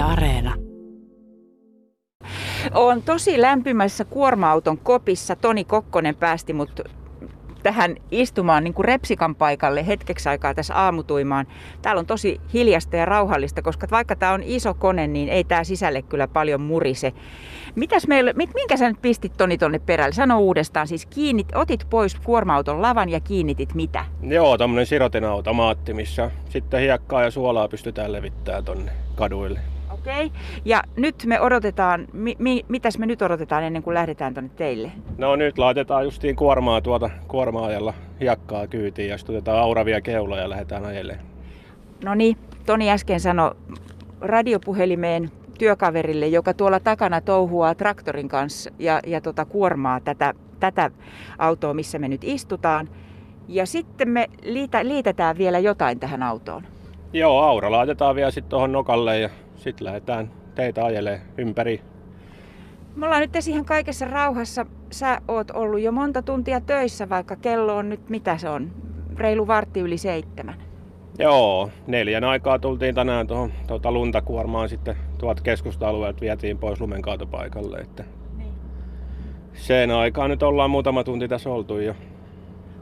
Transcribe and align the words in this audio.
Yle 0.00 0.12
Areena. 0.12 0.54
On 2.74 3.02
tosi 3.02 3.40
lämpimässä 3.40 4.04
kuorma-auton 4.04 4.78
kopissa. 4.78 5.36
Toni 5.36 5.64
Kokkonen 5.64 6.16
päästi 6.16 6.52
mut 6.52 6.80
tähän 7.62 7.96
istumaan 8.10 8.64
niin 8.64 8.74
kuin 8.74 8.84
repsikan 8.84 9.34
paikalle 9.34 9.86
hetkeksi 9.86 10.28
aikaa 10.28 10.54
tässä 10.54 10.74
aamutuimaan. 10.74 11.46
Täällä 11.82 12.00
on 12.00 12.06
tosi 12.06 12.40
hiljasta 12.52 12.96
ja 12.96 13.04
rauhallista, 13.04 13.62
koska 13.62 13.86
vaikka 13.90 14.16
tämä 14.16 14.32
on 14.32 14.42
iso 14.42 14.74
kone, 14.74 15.06
niin 15.06 15.28
ei 15.28 15.44
tämä 15.44 15.64
sisälle 15.64 16.02
kyllä 16.02 16.28
paljon 16.28 16.60
murise. 16.60 17.12
Mitäs 17.74 18.06
meillä, 18.06 18.32
minkä 18.32 18.76
sä 18.76 18.88
nyt 18.88 19.02
pistit 19.02 19.36
Toni 19.36 19.58
tonne 19.58 19.78
perälle? 19.78 20.12
Sano 20.12 20.38
uudestaan, 20.38 20.88
siis 20.88 21.06
kiinnit, 21.06 21.48
otit 21.54 21.86
pois 21.90 22.14
kuorma-auton 22.14 22.82
lavan 22.82 23.08
ja 23.08 23.20
kiinnitit 23.20 23.74
mitä? 23.74 24.04
Joo, 24.22 24.58
tämmönen 24.58 24.86
sirotinautomaatti, 24.86 25.94
missä 25.94 26.30
sitten 26.48 26.80
hiekkaa 26.80 27.22
ja 27.22 27.30
suolaa 27.30 27.68
pystytään 27.68 28.12
levittämään 28.12 28.64
tonne 28.64 28.92
kaduille. 29.14 29.60
Okei. 30.00 30.26
Okay. 30.26 30.40
Ja 30.64 30.82
nyt 30.96 31.14
me 31.26 31.40
odotetaan, 31.40 32.08
mi, 32.12 32.36
mi, 32.38 32.64
mitäs 32.68 32.98
me 32.98 33.06
nyt 33.06 33.22
odotetaan 33.22 33.64
ennen 33.64 33.82
kuin 33.82 33.94
lähdetään 33.94 34.34
tuonne 34.34 34.50
teille? 34.56 34.92
No 35.18 35.36
nyt 35.36 35.58
laitetaan 35.58 36.04
justiin 36.04 36.36
kuormaa 36.36 36.80
tuota 36.80 37.10
kuormaajalla 37.28 37.94
hiekkaa 38.20 38.66
kyytiin 38.66 39.08
ja 39.08 39.18
sitten 39.18 39.36
otetaan 39.36 39.58
auravia 39.58 40.00
keuloja 40.00 40.42
ja 40.42 40.50
lähdetään 40.50 40.84
ajelemaan. 40.84 41.26
No 42.04 42.14
niin, 42.14 42.36
Toni 42.66 42.90
äsken 42.90 43.20
sanoi 43.20 43.54
radiopuhelimeen 44.20 45.30
työkaverille, 45.58 46.26
joka 46.26 46.54
tuolla 46.54 46.80
takana 46.80 47.20
touhuaa 47.20 47.74
traktorin 47.74 48.28
kanssa 48.28 48.70
ja, 48.78 49.00
ja 49.06 49.20
tota 49.20 49.44
kuormaa 49.44 50.00
tätä, 50.00 50.34
tätä 50.60 50.90
autoa, 51.38 51.74
missä 51.74 51.98
me 51.98 52.08
nyt 52.08 52.24
istutaan. 52.24 52.88
Ja 53.48 53.66
sitten 53.66 54.08
me 54.08 54.30
liitä, 54.42 54.84
liitetään 54.84 55.38
vielä 55.38 55.58
jotain 55.58 56.00
tähän 56.00 56.22
autoon. 56.22 56.62
Joo, 57.12 57.40
aura 57.40 57.70
laitetaan 57.70 58.16
vielä 58.16 58.30
sitten 58.30 58.50
tuohon 58.50 58.72
nokalle 58.72 59.18
ja 59.18 59.30
sitten 59.60 59.84
lähdetään 59.84 60.30
teitä 60.54 60.84
ajelee 60.84 61.20
ympäri. 61.38 61.80
Me 62.96 63.06
ollaan 63.06 63.20
nyt 63.20 63.46
ihan 63.48 63.64
kaikessa 63.64 64.04
rauhassa. 64.04 64.66
Sä 64.90 65.20
oot 65.28 65.50
ollut 65.50 65.80
jo 65.80 65.92
monta 65.92 66.22
tuntia 66.22 66.60
töissä, 66.60 67.08
vaikka 67.08 67.36
kello 67.36 67.76
on 67.76 67.88
nyt, 67.88 68.08
mitä 68.08 68.38
se 68.38 68.48
on, 68.48 68.70
reilu 69.16 69.46
vartti 69.46 69.80
yli 69.80 69.98
seitsemän. 69.98 70.54
Joo, 71.18 71.70
neljän 71.86 72.24
aikaa 72.24 72.58
tultiin 72.58 72.94
tänään 72.94 73.26
tuohon 73.26 73.52
tuota 73.66 73.92
luntakuormaan 73.92 74.68
sitten 74.68 74.96
tuolta 75.18 75.42
keskusta-alueelta 75.42 76.20
vietiin 76.20 76.58
pois 76.58 76.80
lumenkaatopaikalle. 76.80 77.78
Että 77.78 78.04
niin. 78.36 78.52
Sen 79.52 79.90
aikaa 79.90 80.28
nyt 80.28 80.42
ollaan 80.42 80.70
muutama 80.70 81.04
tunti 81.04 81.28
tässä 81.28 81.50
oltu 81.50 81.78
jo. 81.78 81.94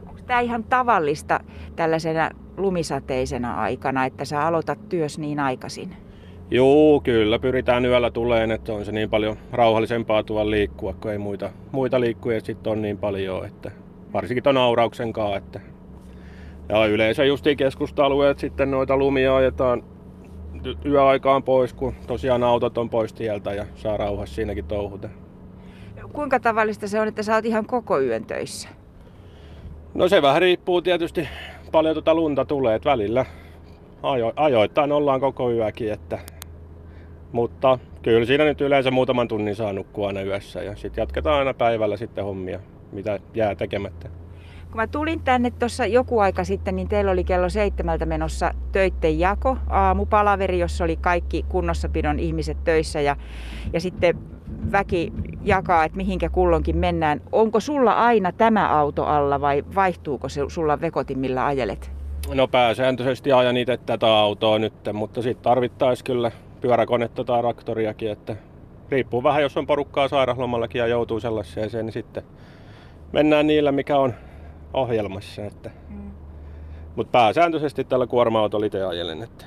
Onko 0.07 0.21
tämä 0.27 0.41
ihan 0.41 0.65
tavallista 0.65 1.41
tällaisena 1.77 2.31
lumisateisena 2.57 3.55
aikana, 3.55 4.05
että 4.05 4.25
sä 4.25 4.47
aloitat 4.47 4.89
työs 4.89 5.19
niin 5.19 5.41
aikaisin? 5.41 6.08
Joo, 6.51 7.01
kyllä 7.01 7.39
pyritään 7.39 7.85
yöllä 7.85 8.11
tuleen, 8.11 8.51
että 8.51 8.73
on 8.73 8.85
se 8.85 8.93
niin 8.93 9.11
paljon 9.11 9.37
rauhallisempaa 9.53 10.23
tuolla 10.23 10.51
liikkua, 10.51 10.93
kun 10.93 11.11
ei 11.11 11.19
muita, 11.19 11.51
muita 11.73 12.01
liikkuja 12.01 12.41
sitten 12.41 12.73
on 12.73 12.83
niin 12.83 12.99
paljon, 12.99 13.47
että 13.47 13.71
varsinkin 14.13 14.45
ton 14.45 14.57
aurauksen 14.57 15.13
kanssa, 15.13 15.37
että 15.37 15.61
ja 16.69 16.87
yleensä 16.87 17.25
justiin 17.25 17.57
keskusta-alueet 17.57 18.39
sitten 18.39 18.71
noita 18.71 18.97
lumia 18.97 19.37
ajetaan 19.37 19.85
yöaikaan 20.85 21.43
pois, 21.43 21.73
kun 21.73 21.95
tosiaan 22.07 22.43
autot 22.43 22.79
on 22.79 22.91
pois 22.91 23.13
tieltä 23.13 23.55
ja 23.55 23.67
saa 23.75 23.97
rauhassa 23.97 24.35
siinäkin 24.35 24.65
touhuta. 24.65 25.09
Kuinka 26.13 26.41
tavallista 26.41 26.89
se 26.89 27.01
on, 27.01 27.09
että 27.09 27.23
sä 27.23 27.35
oot 27.35 27.45
ihan 27.45 27.67
koko 27.67 28.01
yön 28.01 28.25
töissä? 28.25 28.69
No 29.95 30.09
se 30.09 30.23
vähän 30.23 30.43
riippuu 30.43 30.83
tietysti 30.83 31.29
paljon 31.73 31.95
tuota 31.95 32.15
lunta 32.15 32.45
tulee, 32.45 32.75
että 32.75 32.91
välillä 32.91 33.27
ajo, 34.03 34.33
ajoittain 34.37 34.93
ollaan 34.93 35.21
koko 35.21 35.51
yökin, 35.51 35.93
että 35.93 36.19
mutta 37.33 37.79
kyllä 38.03 38.27
siinä 38.27 38.45
nyt 38.45 38.61
yleensä 38.61 38.91
muutaman 38.91 39.29
tunnin 39.29 39.57
saa 39.57 39.73
nukkua 39.73 40.07
aina 40.07 40.23
yössä 40.23 40.63
ja 40.63 40.77
sitten 40.77 41.03
jatketaan 41.03 41.39
aina 41.39 41.55
päivällä 41.55 41.97
sitten 41.97 42.25
hommia, 42.25 42.61
mitä 42.93 43.19
jää 43.35 43.55
tekemättä. 43.55 44.09
Kun 44.69 44.77
mä 44.77 44.87
tulin 44.87 45.21
tänne 45.21 45.51
tuossa 45.51 45.87
joku 45.87 46.19
aika 46.19 46.45
sitten, 46.45 46.77
niin 46.77 46.89
teillä 46.89 47.11
oli 47.11 47.25
kello 47.25 47.49
seitsemältä 47.49 48.07
menossa 48.07 48.55
töitten 48.73 49.19
jako, 49.19 49.57
aamupalaveri, 49.69 50.59
jossa 50.59 50.85
oli 50.85 50.97
kaikki 50.97 51.45
kunnossapidon 51.49 52.19
ihmiset 52.19 52.65
töissä 52.65 53.01
ja, 53.01 53.17
ja 53.73 53.81
sitten 53.81 54.19
väki 54.73 55.13
jakaa, 55.45 55.85
että 55.85 55.97
mihinkä 55.97 56.29
kullonkin 56.29 56.77
mennään. 56.77 57.21
Onko 57.33 57.61
sulla 57.61 57.93
aina 57.93 58.33
tämä 58.33 58.69
auto 58.69 59.05
alla 59.05 59.41
vai 59.41 59.65
vaihtuuko 59.75 60.29
se 60.29 60.41
sulla 60.49 60.81
vekotin, 60.81 61.19
millä 61.19 61.47
ajelet? 61.47 61.91
No 62.35 62.49
pääsääntöisesti 62.49 63.33
ajan 63.33 63.57
itse 63.57 63.77
tätä 63.77 64.07
autoa 64.07 64.59
nyt, 64.59 64.75
mutta 64.93 65.23
sitten 65.23 65.43
tarvittaisiin 65.43 66.05
kyllä 66.05 66.31
pyöräkonetta 66.61 67.25
tai 67.25 67.41
traktoriakin, 67.41 68.11
että 68.11 68.37
riippuu 68.91 69.23
vähän, 69.23 69.43
jos 69.43 69.57
on 69.57 69.67
porukkaa 69.67 70.09
sairauslomallakin 70.09 70.79
ja 70.79 70.87
joutuu 70.87 71.21
sellaiseen, 71.21 71.87
niin 71.87 71.93
sitten 71.93 72.23
mennään 73.13 73.47
niillä, 73.47 73.73
mikä 73.73 73.99
on 73.99 74.15
ohjelmassa. 74.75 75.45
Että. 75.45 75.71
Mm. 75.89 76.11
Mutta 76.97 77.11
pääsääntöisesti 77.11 77.85
tällä 77.85 78.07
kuorma-autolla 78.07 78.67
itse 78.67 78.85
ajelen. 78.85 79.23
Että. 79.23 79.45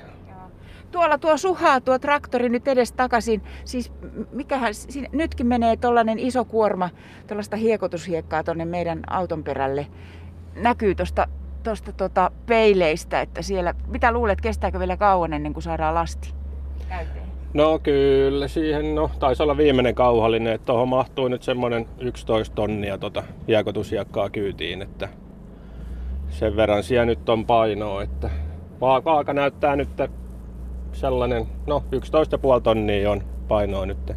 Tuolla 0.90 1.18
tuo 1.18 1.36
suhaa 1.36 1.80
tuo 1.80 1.98
traktori 1.98 2.48
nyt 2.48 2.68
edes 2.68 2.92
takaisin. 2.92 3.42
Siis 3.64 3.92
mikähän, 4.32 4.74
siinä, 4.74 5.08
nytkin 5.12 5.46
menee 5.46 5.76
tuollainen 5.76 6.18
iso 6.18 6.44
kuorma, 6.44 6.90
tuollaista 7.26 7.56
hiekotushiekkaa 7.56 8.44
tuonne 8.44 8.64
meidän 8.64 9.02
auton 9.10 9.44
perälle. 9.44 9.86
Näkyy 10.56 10.94
tuosta 10.94 11.28
tosta 11.62 11.92
tota 11.92 12.30
peileistä, 12.46 13.20
että 13.20 13.42
siellä, 13.42 13.74
mitä 13.86 14.12
luulet, 14.12 14.40
kestääkö 14.40 14.78
vielä 14.78 14.96
kauan 14.96 15.32
ennen 15.32 15.52
kuin 15.52 15.62
saadaan 15.62 15.94
lasti 15.94 16.41
täyteen? 16.96 17.26
No 17.54 17.78
kyllä, 17.78 18.48
siihen 18.48 18.94
no, 18.94 19.10
taisi 19.18 19.42
olla 19.42 19.56
viimeinen 19.56 19.94
kauhallinen, 19.94 20.52
että 20.52 20.66
tuohon 20.66 20.88
mahtuu 20.88 21.28
nyt 21.28 21.42
semmoinen 21.42 21.86
11 21.98 22.54
tonnia 22.54 22.98
tota 22.98 23.22
hiekotushiekkaa 23.48 24.30
kyytiin, 24.30 24.82
että 24.82 25.08
sen 26.28 26.56
verran 26.56 26.82
siellä 26.82 27.06
nyt 27.06 27.28
on 27.28 27.46
painoa, 27.46 28.02
että 28.02 28.30
vaaka 28.80 29.32
näyttää 29.32 29.76
nyt 29.76 29.88
sellainen, 30.92 31.46
no 31.66 31.84
11,5 32.56 32.62
tonnia 32.62 33.10
on 33.10 33.22
painoa 33.48 33.86
nyt. 33.86 34.12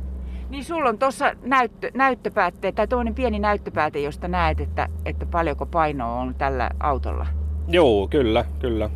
Niin 0.49 0.63
sulla 0.63 0.89
on 0.89 0.99
tuossa 0.99 1.33
näyttö, 1.41 1.91
näyttöpäätteet, 1.93 2.75
tai 2.75 2.87
tuollainen 2.87 3.15
pieni 3.15 3.39
näyttöpääte, 3.39 3.99
josta 3.99 4.27
näet, 4.27 4.59
että, 4.59 4.87
että 5.05 5.25
paljonko 5.25 5.65
painoa 5.65 6.21
on 6.21 6.35
tällä 6.35 6.69
autolla. 6.79 7.27
Joo, 7.67 8.07
kyllä, 8.07 8.45
kyllä. 8.59 8.89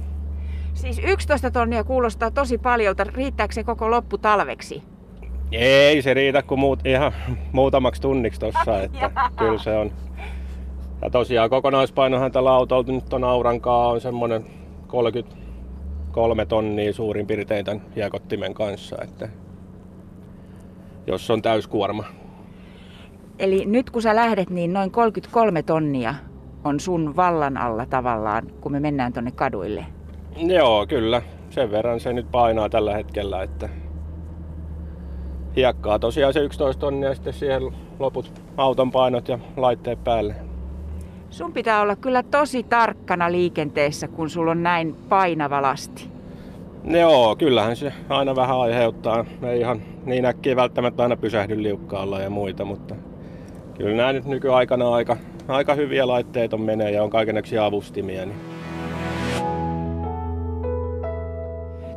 Siis 0.82 1.02
11 1.04 1.52
tonnia 1.52 1.84
kuulostaa 1.84 2.32
tosi 2.32 2.58
paljolta. 2.58 3.04
Riittääkö 3.04 3.54
se 3.54 3.64
koko 3.64 3.92
loppu 3.92 4.18
talveksi? 4.18 4.84
Ei 5.52 6.02
se 6.02 6.14
riitä 6.14 6.42
kuin 6.42 6.60
muut, 6.60 6.86
ihan 6.86 7.12
muutamaksi 7.52 8.02
tunniksi 8.02 8.40
tossa, 8.40 8.80
että 8.84 9.12
kyllä 9.38 9.58
se 9.58 9.78
on. 9.78 9.92
Ja 11.02 11.10
tosiaan 11.10 11.50
kokonaispainohan 11.50 12.32
tällä 12.32 12.52
autolla 12.54 12.92
nyt 12.92 13.14
on 13.14 13.24
aurankaa 13.24 13.88
on 13.88 14.02
semmonen 14.02 14.46
33 14.88 16.46
tonnia 16.46 16.94
suurin 16.94 17.28
piirtein 17.28 17.66
tämän 17.66 17.82
hiekottimen 17.96 18.54
kanssa, 18.54 18.98
että 19.04 19.30
jos 21.08 21.32
on 21.32 21.42
täyskuorma. 21.42 22.04
Eli 23.40 23.66
nyt 23.66 23.90
kun 23.90 24.02
sä 24.02 24.16
lähdet, 24.16 24.50
niin 24.50 24.74
noin 24.74 24.92
33 24.92 25.64
tonnia 25.64 26.16
on 26.64 26.80
sun 26.80 27.16
vallan 27.16 27.58
alla 27.58 27.86
tavallaan, 27.86 28.48
kun 28.62 28.72
me 28.72 28.80
mennään 28.80 29.14
tonne 29.14 29.32
kaduille. 29.32 29.86
Joo, 30.40 30.86
kyllä. 30.88 31.22
Sen 31.50 31.72
verran 31.72 32.00
se 32.00 32.14
nyt 32.14 32.32
painaa 32.32 32.70
tällä 32.70 32.96
hetkellä, 32.96 33.44
että 33.44 33.70
hiekkaa 35.56 36.00
tosiaan 36.00 36.34
se 36.34 36.40
11 36.40 36.80
tonnia 36.80 37.10
ja 37.10 37.16
sitten 37.16 37.34
siihen 37.34 37.62
loput 38.00 38.32
auton 38.58 38.92
painot 38.92 39.28
ja 39.28 39.40
laitteet 39.58 40.04
päälle. 40.04 40.36
Sun 41.30 41.54
pitää 41.54 41.82
olla 41.82 41.96
kyllä 41.96 42.24
tosi 42.24 42.64
tarkkana 42.64 43.32
liikenteessä, 43.32 44.08
kun 44.08 44.30
sulla 44.30 44.52
on 44.52 44.64
näin 44.64 44.96
painava 45.10 45.62
lasti. 45.62 46.10
Joo, 46.84 47.36
kyllähän 47.36 47.76
se 47.76 47.94
aina 48.10 48.36
vähän 48.36 48.60
aiheuttaa. 48.60 49.26
Ei 49.44 49.60
ihan 49.60 49.82
niin 50.06 50.26
äkkiä 50.26 50.56
välttämättä 50.56 51.04
aina 51.04 51.18
pysähdy 51.18 51.64
liukkaalla 51.64 52.20
ja 52.20 52.30
muita, 52.30 52.66
mutta 52.66 52.96
kyllä 53.78 53.96
nämä 53.96 54.14
nyt 54.14 54.26
nykyaikana 54.26 54.94
aika, 54.94 55.18
aika 55.48 55.74
hyviä 55.74 56.08
laitteita 56.08 56.56
on 56.56 56.62
menee 56.62 56.92
ja 56.92 57.04
on 57.04 57.10
kaikenlaisia 57.10 57.66
avustimia. 57.66 58.26
Niin 58.26 58.49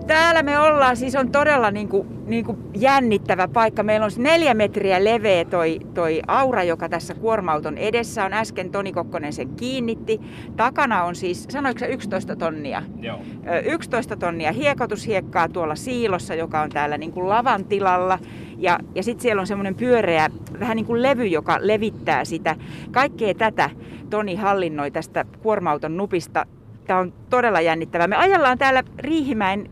Täällä 0.07 0.43
me 0.43 0.59
ollaan, 0.59 0.97
siis 0.97 1.17
on 1.17 1.33
todella 1.33 1.71
niin 1.71 1.89
kuin, 1.89 2.09
niin 2.27 2.45
kuin 2.45 2.59
jännittävä 2.75 3.49
paikka. 3.49 3.83
Meillä 3.83 4.07
on 4.07 4.11
neljä 4.17 4.55
metriä 4.55 5.05
leveä 5.05 5.45
toi, 5.45 5.81
toi 5.95 6.23
aura, 6.27 6.63
joka 6.63 6.89
tässä 6.89 7.15
kuormauton 7.15 7.79
edessä 7.79 8.25
on. 8.25 8.33
Äsken 8.33 8.71
Toni 8.71 8.93
Kokkonen 8.93 9.33
sen 9.33 9.49
kiinnitti. 9.49 10.21
Takana 10.57 11.05
on 11.05 11.15
siis, 11.15 11.47
sanoiko 11.49 11.79
se 11.79 11.87
11 11.87 12.37
tonnia? 12.37 12.83
Joo. 13.01 13.19
11 13.65 14.17
tonnia 14.17 14.53
hiekotushiekkaa 14.53 15.49
tuolla 15.49 15.75
siilossa, 15.75 16.35
joka 16.35 16.61
on 16.61 16.71
täällä 16.71 16.99
niin 16.99 17.13
kuin 17.13 17.29
lavan 17.29 17.65
tilalla. 17.65 18.19
Ja, 18.59 18.79
ja 18.95 19.03
sitten 19.03 19.23
siellä 19.23 19.41
on 19.41 19.47
semmoinen 19.47 19.75
pyöreä, 19.75 20.31
vähän 20.61 20.77
niin 20.77 20.87
kuin 20.87 21.03
levy, 21.03 21.27
joka 21.27 21.59
levittää 21.61 22.25
sitä. 22.25 22.57
Kaikkea 22.91 23.35
tätä 23.35 23.71
Toni 24.11 24.35
hallinnoi 24.37 24.91
tästä 24.91 25.25
kuormauton 25.43 25.97
nupista 25.97 26.47
Tämä 26.87 27.01
on 27.01 27.13
todella 27.31 27.61
jännittävää. 27.61 28.07
Me 28.07 28.17
ajellaan 28.17 28.59
täällä 28.59 28.83
Riihimäen 28.99 29.69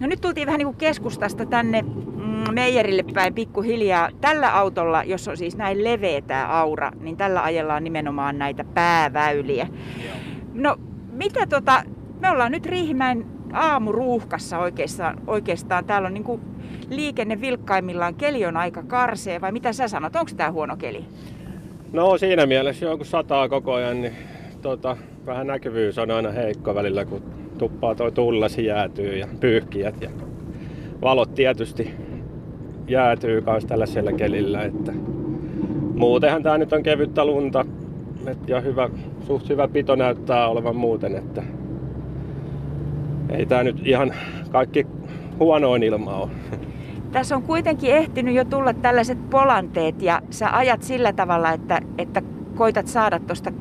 No 0.00 0.06
nyt 0.06 0.20
tultiin 0.20 0.46
vähän 0.46 0.58
niin 0.58 0.66
kuin 0.66 0.76
keskustasta 0.76 1.46
tänne 1.46 1.82
mm, 1.82 2.54
Meijerille 2.54 3.04
päin 3.14 3.34
pikkuhiljaa. 3.34 4.08
Tällä 4.20 4.56
autolla, 4.56 5.04
jos 5.04 5.28
on 5.28 5.36
siis 5.36 5.56
näin 5.56 5.84
leveä 5.84 6.20
tämä 6.20 6.46
aura, 6.46 6.92
niin 7.00 7.16
tällä 7.16 7.42
ajellaan 7.42 7.84
nimenomaan 7.84 8.38
näitä 8.38 8.64
pääväyliä. 8.64 9.68
No 10.54 10.76
mitä 11.12 11.46
tota, 11.46 11.82
me 12.20 12.30
ollaan 12.30 12.52
nyt 12.52 12.66
Riihimäen 12.66 13.26
aamuruuhkassa 13.52 14.58
oikeastaan. 14.58 15.20
oikeastaan. 15.26 15.84
Täällä 15.84 16.06
on 16.06 16.14
niin 16.14 16.24
kuin 16.24 16.40
liikenne 16.88 17.40
vilkkaimmillaan, 17.40 18.14
keli 18.14 18.46
on 18.46 18.56
aika 18.56 18.82
karsee 18.82 19.40
vai 19.40 19.52
mitä 19.52 19.72
sä 19.72 19.88
sanot, 19.88 20.16
onko 20.16 20.30
tämä 20.36 20.50
huono 20.50 20.76
keli? 20.76 21.04
No 21.92 22.18
siinä 22.18 22.46
mielessä 22.46 22.86
jo 22.86 22.96
kun 22.96 23.06
sataa 23.06 23.48
koko 23.48 23.72
ajan, 23.72 24.00
niin 24.00 24.12
tota, 24.62 24.96
vähän 25.26 25.46
näkyvyys 25.46 25.98
on 25.98 26.10
aina 26.10 26.30
heikko 26.30 26.74
välillä, 26.74 27.04
kun 27.04 27.22
tuppaa 27.58 27.94
toi 27.94 28.12
tullasi 28.12 28.64
jäätyy 28.64 29.16
ja 29.16 29.28
pyyhkijät 29.40 30.00
ja 30.00 30.10
valot 31.02 31.34
tietysti 31.34 31.94
jäätyy 32.88 33.40
myös 33.40 33.64
tällaisella 33.64 34.12
kelillä, 34.12 34.62
että 34.62 34.92
muutenhan 35.94 36.42
tämä 36.42 36.58
nyt 36.58 36.72
on 36.72 36.82
kevyttä 36.82 37.24
lunta 37.24 37.64
et, 38.26 38.48
ja 38.48 38.60
hyvä, 38.60 38.90
suht 39.26 39.48
hyvä 39.48 39.68
pito 39.68 39.96
näyttää 39.96 40.48
olevan 40.48 40.76
muuten, 40.76 41.16
että 41.16 41.42
ei 43.30 43.46
tämä 43.46 43.62
nyt 43.62 43.86
ihan 43.86 44.14
kaikki 44.50 44.86
huonoin 45.38 45.82
ilma 45.82 46.14
ole. 46.14 46.30
Tässä 47.12 47.36
on 47.36 47.42
kuitenkin 47.42 47.94
ehtinyt 47.94 48.34
jo 48.34 48.44
tulla 48.44 48.72
tällaiset 48.72 49.30
polanteet 49.30 50.02
ja 50.02 50.22
sä 50.30 50.56
ajat 50.56 50.82
sillä 50.82 51.12
tavalla, 51.12 51.52
että, 51.52 51.80
että 51.98 52.22
koitat 52.58 52.86
saada 52.86 53.18
tuosta 53.18 53.52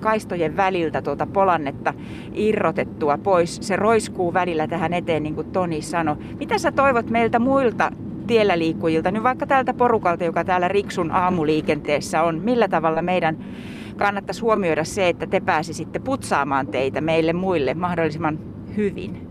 kaistojen 0.00 0.56
väliltä 0.56 1.02
tuota 1.02 1.26
polannetta 1.26 1.94
irrotettua 2.34 3.18
pois. 3.18 3.58
Se 3.62 3.76
roiskuu 3.76 4.34
välillä 4.34 4.66
tähän 4.66 4.94
eteen, 4.94 5.22
niin 5.22 5.34
kuin 5.34 5.52
Toni 5.52 5.82
sanoi. 5.82 6.16
Mitä 6.38 6.58
sä 6.58 6.72
toivot 6.72 7.10
meiltä 7.10 7.38
muilta 7.38 7.92
tiellä 8.26 8.58
liikkujilta, 8.58 9.10
nyt 9.10 9.22
vaikka 9.22 9.46
tältä 9.46 9.74
porukalta, 9.74 10.24
joka 10.24 10.44
täällä 10.44 10.68
Riksun 10.68 11.10
aamuliikenteessä 11.10 12.22
on, 12.22 12.40
millä 12.44 12.68
tavalla 12.68 13.02
meidän 13.02 13.38
kannattaisi 13.96 14.40
huomioida 14.40 14.84
se, 14.84 15.08
että 15.08 15.26
te 15.26 15.40
pääsisitte 15.40 15.98
putsaamaan 15.98 16.66
teitä 16.66 17.00
meille 17.00 17.32
muille 17.32 17.74
mahdollisimman 17.74 18.38
hyvin? 18.76 19.28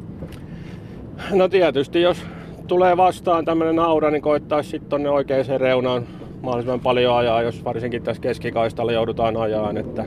No 1.32 1.48
tietysti, 1.48 2.02
jos 2.02 2.26
tulee 2.68 2.98
vastaan 2.98 3.46
tämmöinen 3.46 3.80
aura, 3.80 4.12
niin 4.12 4.22
koittaisi 4.22 4.70
sitten 4.70 4.90
tonne 4.90 5.10
oikeaan 5.10 5.46
reunaan 5.58 6.04
mahdollisimman 6.42 6.80
paljon 6.80 7.18
ajaa, 7.18 7.42
jos 7.42 7.66
varsinkin 7.66 8.04
tässä 8.04 8.22
keskikaistalla 8.22 8.92
joudutaan 8.92 9.38
ajaan. 9.38 9.78
Että 9.78 10.06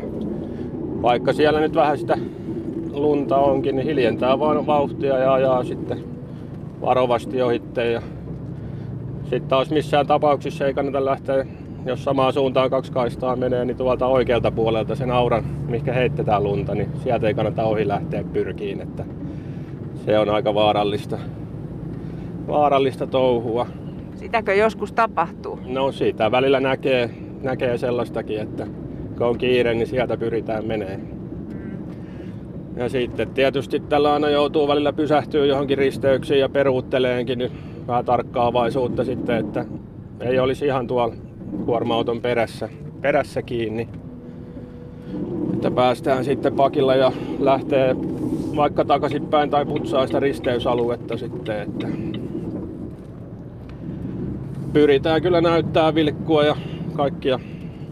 vaikka 1.02 1.32
siellä 1.32 1.60
nyt 1.60 1.74
vähän 1.74 1.98
sitä 1.98 2.18
lunta 2.92 3.36
onkin, 3.36 3.76
niin 3.76 3.86
hiljentää 3.86 4.38
vaan 4.38 4.66
vauhtia 4.66 5.18
ja 5.18 5.32
ajaa 5.32 5.64
sitten 5.64 6.04
varovasti 6.80 7.42
ohitte. 7.42 7.90
Ja 7.90 8.02
sitten 9.22 9.48
taas 9.48 9.70
missään 9.70 10.06
tapauksissa 10.06 10.66
ei 10.66 10.74
kannata 10.74 11.04
lähteä, 11.04 11.46
jos 11.86 12.04
samaan 12.04 12.32
suuntaan 12.32 12.70
kaksi 12.70 12.92
kaistaa 12.92 13.36
menee, 13.36 13.64
niin 13.64 13.76
tuolta 13.76 14.06
oikealta 14.06 14.50
puolelta 14.50 14.94
sen 14.94 15.10
auran, 15.10 15.44
mikä 15.68 15.92
heitetään 15.92 16.44
lunta, 16.44 16.74
niin 16.74 16.88
sieltä 17.02 17.26
ei 17.26 17.34
kannata 17.34 17.64
ohi 17.64 17.88
lähteä 17.88 18.24
pyrkiin. 18.32 18.80
Että 18.80 19.04
se 20.06 20.18
on 20.18 20.28
aika 20.28 20.54
vaarallista, 20.54 21.18
vaarallista 22.48 23.06
touhua. 23.06 23.66
Sitäkö 24.30 24.54
joskus 24.54 24.92
tapahtuu? 24.92 25.58
No 25.66 25.92
siitä 25.92 26.30
välillä 26.30 26.60
näkee, 26.60 27.10
näkee 27.42 27.78
sellaistakin, 27.78 28.40
että 28.40 28.66
kun 29.18 29.26
on 29.26 29.38
kiire, 29.38 29.74
niin 29.74 29.86
sieltä 29.86 30.16
pyritään 30.16 30.66
menee. 30.66 31.00
Ja 32.76 32.88
sitten 32.88 33.30
tietysti 33.30 33.80
tällä 33.80 34.12
aina 34.12 34.30
joutuu 34.30 34.68
välillä 34.68 34.92
pysähtyä 34.92 35.46
johonkin 35.46 35.78
risteyksiin 35.78 36.40
ja 36.40 36.48
peruutteleenkin 36.48 37.38
niin 37.38 37.50
vähän 37.86 38.04
tarkkaavaisuutta 38.04 39.04
sitten, 39.04 39.36
että 39.36 39.64
ei 40.20 40.38
olisi 40.38 40.66
ihan 40.66 40.86
tuolla 40.86 41.14
kuorma-auton 41.64 42.20
perässä, 42.20 42.68
perässä 43.00 43.42
kiinni. 43.42 43.88
Että 45.54 45.70
päästään 45.70 46.24
sitten 46.24 46.54
pakilla 46.54 46.94
ja 46.94 47.12
lähtee 47.38 47.96
vaikka 48.56 48.84
takaisinpäin 48.84 49.50
tai 49.50 49.66
putsaa 49.66 50.06
sitä 50.06 50.20
risteysaluetta 50.20 51.16
sitten. 51.16 51.62
Että 51.62 51.88
pyritään 54.72 55.22
kyllä 55.22 55.40
näyttää 55.40 55.94
vilkkua 55.94 56.44
ja 56.44 56.56
kaikkia 56.94 57.38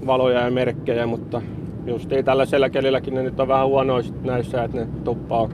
valoja 0.07 0.41
ja 0.41 0.51
merkkejä, 0.51 1.07
mutta 1.07 1.43
just 1.87 2.13
ei 2.13 2.23
tällaisella 2.23 2.71
kelilläkin 2.71 3.15
ne 3.15 3.23
nyt 3.23 3.41
on 3.41 3.49
vähän 3.49 3.67
huonoa 3.67 4.01
näissä, 4.25 4.65
että 4.65 4.77
ne 4.77 4.87
tuppaa 5.05 5.49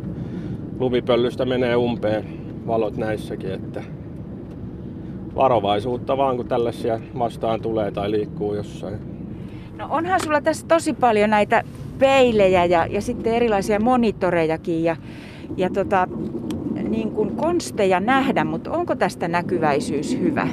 lumipöllystä 0.79 1.45
menee 1.45 1.77
umpeen 1.77 2.25
valot 2.67 2.97
näissäkin, 2.97 3.51
että 3.51 3.83
varovaisuutta 5.35 6.17
vaan 6.17 6.37
kun 6.37 6.49
tällaisia 6.49 7.01
vastaan 7.19 7.61
tulee 7.61 7.91
tai 7.91 8.11
liikkuu 8.11 8.55
jossain. 8.55 8.99
No 9.79 9.87
onhan 9.91 10.21
sulla 10.21 10.41
tässä 10.41 10.67
tosi 10.67 10.93
paljon 10.93 11.31
näitä 11.31 11.63
peilejä 11.99 12.65
ja, 12.65 12.87
ja 12.87 13.01
sitten 13.01 13.35
erilaisia 13.35 13.81
monitorejakin 13.81 14.85
ja, 14.85 14.97
ja 15.57 15.71
tota, 15.71 16.09
niin 16.89 17.11
kuin 17.11 17.37
konsteja 17.37 18.01
nähdä, 18.01 18.45
mutta 18.45 18.71
onko 18.71 18.95
tästä 18.95 19.29
näkyväisyys 19.29 20.19
hyvä? 20.21 20.49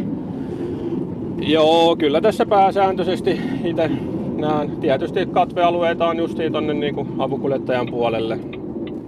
Joo, 1.42 1.96
kyllä 1.96 2.22
tässä 2.22 2.46
pääsääntöisesti 2.46 3.40
itse 3.64 3.90
näen. 4.38 4.72
Tietysti 4.72 5.26
katvealueita 5.26 6.08
on 6.08 6.18
justiin 6.18 6.52
tonne 6.54 6.74
niin 6.74 6.96
kuin 6.96 7.08
apukuljettajan 7.18 7.88
puolelle. 7.92 8.40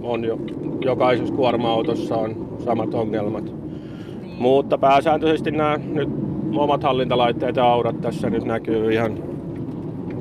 On 0.02 0.24
jo, 0.24 0.38
jokaisessa 0.80 1.34
kuorma-autossa 1.34 2.16
on 2.16 2.56
samat 2.64 2.94
ongelmat. 2.94 3.44
Niin. 3.44 4.36
Mutta 4.38 4.78
pääsääntöisesti 4.78 5.50
nämä 5.50 5.78
nyt 5.92 6.08
omat 6.56 6.82
hallintalaitteet 6.82 7.56
ja 7.56 7.64
aurat 7.64 8.00
tässä 8.00 8.30
nyt 8.30 8.44
näkyy 8.44 8.92
ihan 8.92 9.18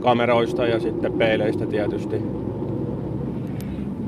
kameroista 0.02 0.68
ja 0.68 0.80
sitten 0.80 1.14
peileistä 1.14 1.66
tietysti. 1.66 2.43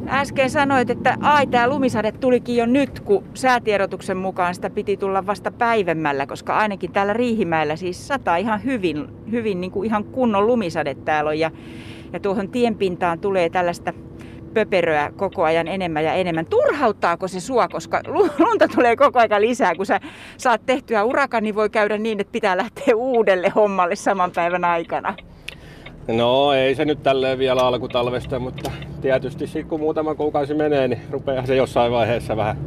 Äsken 0.09 0.49
sanoit, 0.49 0.89
että 0.89 1.17
ai 1.21 1.47
tämä 1.47 1.67
lumisade 1.67 2.11
tulikin 2.11 2.55
jo 2.55 2.65
nyt, 2.65 2.99
kun 2.99 3.23
säätiedotuksen 3.33 4.17
mukaan 4.17 4.55
sitä 4.55 4.69
piti 4.69 4.97
tulla 4.97 5.25
vasta 5.25 5.51
päivemmällä, 5.51 6.25
koska 6.25 6.57
ainakin 6.57 6.91
täällä 6.91 7.13
Riihimäellä 7.13 7.75
siis 7.75 8.07
sataa 8.07 8.37
ihan 8.37 8.63
hyvin, 8.63 9.07
hyvin 9.31 9.61
niin 9.61 9.71
kuin 9.71 9.85
ihan 9.85 10.03
kunnon 10.03 10.47
lumisade 10.47 10.95
täällä 10.95 11.29
on. 11.29 11.39
Ja, 11.39 11.51
ja 12.13 12.19
tuohon 12.19 12.49
tienpintaan 12.49 13.19
tulee 13.19 13.49
tällaista 13.49 13.93
pöperöä 14.53 15.11
koko 15.15 15.43
ajan 15.43 15.67
enemmän 15.67 16.03
ja 16.03 16.13
enemmän. 16.13 16.45
Turhauttaako 16.45 17.27
se 17.27 17.39
sua, 17.39 17.67
koska 17.67 18.01
lunta 18.39 18.67
tulee 18.67 18.95
koko 18.95 19.19
ajan 19.19 19.41
lisää, 19.41 19.75
kun 19.75 19.85
sä 19.85 19.99
saat 20.37 20.65
tehtyä 20.65 21.03
urakan, 21.03 21.43
niin 21.43 21.55
voi 21.55 21.69
käydä 21.69 21.97
niin, 21.97 22.19
että 22.19 22.31
pitää 22.31 22.57
lähteä 22.57 22.95
uudelle 22.95 23.49
hommalle 23.55 23.95
saman 23.95 24.31
päivän 24.31 24.65
aikana. 24.65 25.15
No 26.07 26.53
ei 26.53 26.75
se 26.75 26.85
nyt 26.85 27.03
tälleen 27.03 27.39
vielä 27.39 27.61
alkutalvesta, 27.61 28.39
mutta 28.39 28.71
tietysti 29.05 29.47
sit 29.47 29.67
kun 29.67 29.79
muutama 29.79 30.15
kuukausi 30.15 30.53
menee, 30.53 30.87
niin 30.87 31.01
rupeaa 31.11 31.45
se 31.45 31.55
jossain 31.55 31.91
vaiheessa 31.91 32.37
vähän 32.37 32.57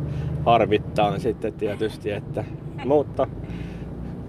harvittaa 0.47 1.19
sitten 1.19 1.53
tietysti. 1.53 2.11
Että, 2.11 2.45
mutta 2.85 3.27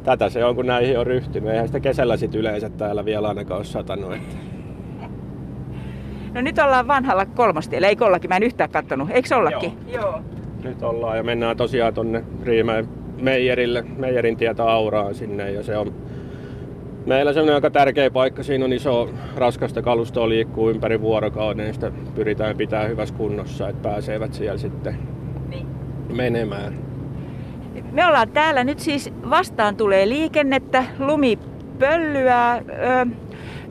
tätä 0.03 0.29
se 0.29 0.45
on, 0.45 0.55
kun 0.55 0.65
näihin 0.65 0.99
on 0.99 1.07
ryhtynyt. 1.07 1.49
Eihän 1.49 1.67
sitä 1.67 1.79
kesällä 1.79 2.17
sit 2.17 2.35
yleensä 2.35 2.69
täällä 2.69 3.05
vielä 3.05 3.27
ainakaan 3.27 3.57
ole 3.57 3.65
satanut. 3.65 4.13
Että... 4.13 4.35
No 6.33 6.41
nyt 6.41 6.59
ollaan 6.59 6.87
vanhalla 6.87 7.25
kolmostiellä, 7.25 7.87
eikö 7.87 8.05
ollakin? 8.05 8.29
Mä 8.29 8.37
en 8.37 8.43
yhtään 8.43 8.69
kattonut. 8.69 9.09
Eikö 9.11 9.35
ollakin? 9.35 9.71
Joo. 9.87 10.01
Joo. 10.01 10.21
Nyt 10.63 10.83
ollaan 10.83 11.17
ja 11.17 11.23
mennään 11.23 11.57
tosiaan 11.57 11.93
tonne 11.93 12.23
Riimäen 12.43 12.87
Meijerille, 13.21 13.81
Meijerin 13.97 14.37
tietä 14.37 14.63
Auraan 14.63 15.15
sinne 15.15 15.51
ja 15.51 15.63
se 15.63 15.77
on 15.77 15.93
Meillä 17.09 17.33
se 17.33 17.41
on 17.41 17.49
aika 17.49 17.69
tärkeä 17.69 18.11
paikka. 18.11 18.43
Siinä 18.43 18.65
on 18.65 18.73
iso 18.73 19.09
raskasta 19.35 19.81
kalustoa 19.81 20.29
liikkuu 20.29 20.69
ympäri 20.69 21.01
vuorokauden, 21.01 21.65
niin 21.65 21.73
sitä 21.73 21.91
pyritään 22.15 22.57
pitämään 22.57 22.89
hyvässä 22.89 23.15
kunnossa, 23.15 23.69
että 23.69 23.89
pääsevät 23.89 24.33
siellä 24.33 24.57
sitten 24.57 24.97
niin. 25.47 25.67
menemään. 26.13 26.73
Me 27.91 28.07
ollaan 28.07 28.29
täällä 28.29 28.63
nyt 28.63 28.79
siis 28.79 29.13
vastaan 29.29 29.75
tulee 29.75 30.09
liikennettä, 30.09 30.85
lumipöllyä. 30.99 32.55
Ö, 32.55 32.61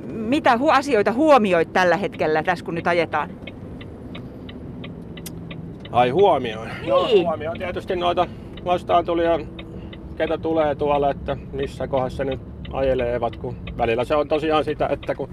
mitä 0.07 0.57
hu- 0.57 0.73
asioita 0.73 1.13
huomioit 1.13 1.73
tällä 1.73 1.97
hetkellä 1.97 2.43
tässä 2.43 2.65
kun 2.65 2.75
nyt 2.75 2.87
ajetaan? 2.87 3.31
Ai 5.93 6.11
huomioon? 6.11 6.69
Niin. 6.81 6.89
No, 6.89 7.09
huomioon 7.09 7.59
tietysti 7.59 7.97
noita 7.97 8.27
vastaan 8.65 9.05
tulia, 9.05 9.39
ketä 10.17 10.39
tulee 10.39 10.75
tuolla, 10.75 11.11
että 11.11 11.37
missä 11.53 11.89
kohdassa 11.89 12.25
nyt 12.25 12.58
ajelevat, 12.73 13.37
kun 13.37 13.57
välillä 13.79 14.05
se 14.05 14.15
on 14.15 14.29
tosiaan 14.29 14.65
sitä, 14.65 14.89
että 14.89 15.15
kun 15.15 15.29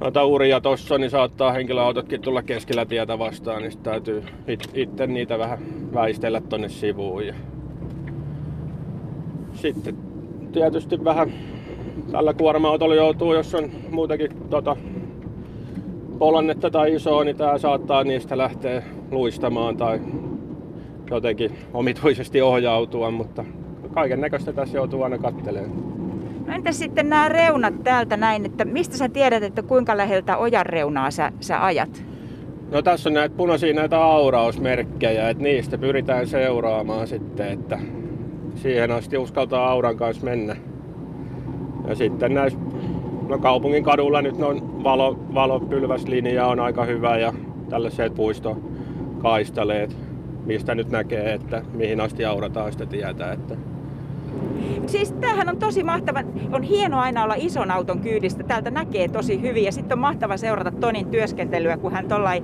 noita 0.00 0.24
uria 0.24 0.60
tossa, 0.60 0.98
niin 0.98 1.10
saattaa 1.10 1.52
henkilöautotkin 1.52 2.20
tulla 2.20 2.42
keskellä 2.42 2.86
tietä 2.86 3.18
vastaan, 3.18 3.62
niin 3.62 3.78
täytyy 3.82 4.22
it- 4.48 4.70
itse 4.74 5.06
niitä 5.06 5.38
vähän 5.38 5.58
väistellä 5.94 6.40
tonne 6.40 6.68
sivuun. 6.68 7.26
Ja 7.26 7.34
sitten 9.52 9.96
tietysti 10.52 11.04
vähän 11.04 11.32
tällä 12.12 12.34
kuorma-autolla 12.34 12.94
joutuu, 12.94 13.34
jos 13.34 13.54
on 13.54 13.70
muutenkin 13.90 14.30
tota, 14.50 14.76
polannetta 16.18 16.70
tai 16.70 16.94
isoa, 16.94 17.24
niin 17.24 17.36
tää 17.36 17.58
saattaa 17.58 18.04
niistä 18.04 18.38
lähteä 18.38 18.82
luistamaan 19.10 19.76
tai 19.76 20.00
jotenkin 21.10 21.50
omituisesti 21.72 22.42
ohjautua, 22.42 23.10
mutta 23.10 23.44
kaiken 23.94 24.20
näköistä 24.20 24.52
tässä 24.52 24.76
joutuu 24.76 25.02
aina 25.02 25.18
kattelemaan. 25.18 25.93
No 26.46 26.54
entäs 26.54 26.78
sitten 26.78 27.08
nämä 27.08 27.28
reunat 27.28 27.82
täältä 27.84 28.16
näin, 28.16 28.46
että 28.46 28.64
mistä 28.64 28.96
sä 28.96 29.08
tiedät, 29.08 29.42
että 29.42 29.62
kuinka 29.62 29.96
läheltä 29.96 30.36
ojan 30.36 30.66
reunaa 30.66 31.10
sä, 31.10 31.32
sä 31.40 31.64
ajat? 31.64 32.04
No 32.70 32.82
tässä 32.82 33.08
on 33.08 33.14
näitä 33.14 33.36
punaisia 33.36 33.74
näitä 33.74 34.04
aurausmerkkejä, 34.04 35.28
että 35.28 35.42
niistä 35.42 35.78
pyritään 35.78 36.26
seuraamaan 36.26 37.06
sitten, 37.06 37.48
että 37.48 37.78
siihen 38.54 38.90
asti 38.90 39.18
uskaltaa 39.18 39.70
auran 39.70 39.96
kanssa 39.96 40.24
mennä. 40.24 40.56
Ja 41.88 41.94
sitten 41.94 42.34
näissä, 42.34 42.58
no 43.28 43.38
kaupungin 43.38 43.84
kadulla 43.84 44.22
nyt 44.22 44.42
on 44.42 44.84
valo, 44.84 45.18
valopylväslinja 45.34 46.46
on 46.46 46.60
aika 46.60 46.84
hyvä 46.84 47.18
ja 47.18 47.32
tällaiset 47.68 48.14
puistokaistaleet, 48.14 49.96
mistä 50.44 50.74
nyt 50.74 50.90
näkee, 50.90 51.32
että 51.32 51.62
mihin 51.72 52.00
asti 52.00 52.24
aurataan 52.24 52.72
sitä 52.72 52.86
tietää. 52.86 53.32
Että 53.32 53.56
Siis 54.86 55.12
tämähän 55.12 55.48
on 55.48 55.58
tosi 55.58 55.84
mahtava. 55.84 56.20
On 56.52 56.62
hieno 56.62 57.00
aina 57.00 57.24
olla 57.24 57.34
ison 57.36 57.70
auton 57.70 58.00
kyydistä. 58.00 58.44
Täältä 58.44 58.70
näkee 58.70 59.08
tosi 59.08 59.40
hyvin 59.40 59.64
ja 59.64 59.72
sitten 59.72 59.92
on 59.92 60.00
mahtava 60.00 60.36
seurata 60.36 60.70
Tonin 60.70 61.06
työskentelyä, 61.06 61.76
kun 61.76 61.92
hän 61.92 62.08
tollai 62.08 62.42